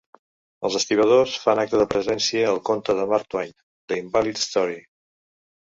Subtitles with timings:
[0.69, 3.55] Els estibadors fan acte de presència al conte de Mark Twain,
[3.93, 4.85] The Invalid's Story.